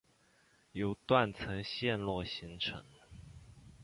[0.71, 2.83] 由断层陷落形成。